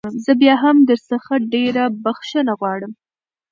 [0.23, 2.91] زه بيا هم درڅخه ډېره بخښنه غواړم.